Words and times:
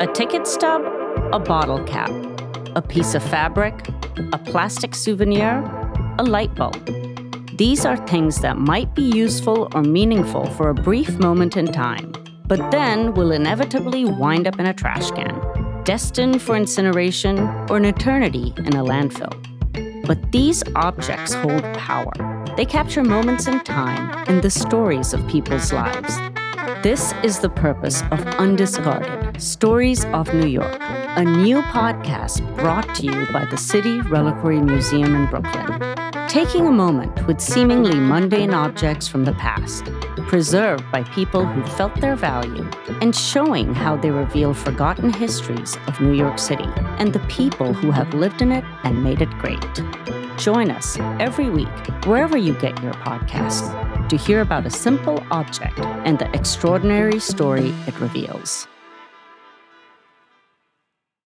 A 0.00 0.06
ticket 0.06 0.46
stub, 0.46 0.82
a 1.30 1.38
bottle 1.38 1.84
cap, 1.84 2.10
a 2.74 2.80
piece 2.80 3.14
of 3.14 3.22
fabric, 3.22 3.86
a 4.32 4.38
plastic 4.38 4.94
souvenir, 4.94 5.62
a 6.18 6.22
light 6.22 6.54
bulb. 6.54 6.86
These 7.58 7.84
are 7.84 7.98
things 8.06 8.40
that 8.40 8.56
might 8.56 8.94
be 8.94 9.02
useful 9.02 9.68
or 9.74 9.82
meaningful 9.82 10.46
for 10.52 10.70
a 10.70 10.74
brief 10.74 11.18
moment 11.18 11.58
in 11.58 11.66
time, 11.66 12.14
but 12.46 12.70
then 12.70 13.12
will 13.12 13.30
inevitably 13.30 14.06
wind 14.06 14.46
up 14.46 14.58
in 14.58 14.64
a 14.64 14.72
trash 14.72 15.10
can, 15.10 15.38
destined 15.84 16.40
for 16.40 16.56
incineration 16.56 17.38
or 17.68 17.76
an 17.76 17.84
eternity 17.84 18.54
in 18.56 18.68
a 18.68 18.82
landfill. 18.82 19.36
But 20.06 20.32
these 20.32 20.64
objects 20.76 21.34
hold 21.34 21.62
power. 21.74 22.14
They 22.56 22.64
capture 22.64 23.04
moments 23.04 23.46
in 23.48 23.60
time 23.64 24.24
and 24.28 24.40
the 24.40 24.50
stories 24.50 25.12
of 25.12 25.28
people's 25.28 25.74
lives. 25.74 26.18
This 26.82 27.12
is 27.22 27.40
the 27.40 27.50
purpose 27.50 28.00
of 28.10 28.20
Undiscarded 28.38 29.38
Stories 29.38 30.06
of 30.06 30.32
New 30.32 30.46
York, 30.46 30.78
a 30.80 31.22
new 31.22 31.60
podcast 31.60 32.40
brought 32.56 32.94
to 32.94 33.04
you 33.04 33.26
by 33.30 33.44
the 33.44 33.58
City 33.58 34.00
Reliquary 34.00 34.62
Museum 34.62 35.14
in 35.14 35.26
Brooklyn. 35.26 36.09
Taking 36.30 36.68
a 36.68 36.70
moment 36.70 37.26
with 37.26 37.40
seemingly 37.40 37.98
mundane 37.98 38.54
objects 38.54 39.08
from 39.08 39.24
the 39.24 39.32
past, 39.32 39.86
preserved 40.28 40.84
by 40.92 41.02
people 41.02 41.44
who 41.44 41.66
felt 41.72 42.00
their 42.00 42.14
value, 42.14 42.70
and 43.00 43.16
showing 43.16 43.74
how 43.74 43.96
they 43.96 44.12
reveal 44.12 44.54
forgotten 44.54 45.12
histories 45.12 45.76
of 45.88 46.00
New 46.00 46.12
York 46.12 46.38
City 46.38 46.68
and 47.00 47.12
the 47.12 47.18
people 47.26 47.74
who 47.74 47.90
have 47.90 48.14
lived 48.14 48.42
in 48.42 48.52
it 48.52 48.62
and 48.84 49.02
made 49.02 49.20
it 49.20 49.30
great. 49.40 49.82
Join 50.38 50.70
us 50.70 50.96
every 51.18 51.50
week, 51.50 51.66
wherever 52.06 52.36
you 52.36 52.54
get 52.54 52.80
your 52.80 52.94
podcasts, 52.94 53.68
to 54.08 54.16
hear 54.16 54.40
about 54.40 54.66
a 54.66 54.70
simple 54.70 55.20
object 55.32 55.80
and 55.80 56.16
the 56.20 56.32
extraordinary 56.32 57.18
story 57.18 57.74
it 57.88 57.98
reveals. 57.98 58.68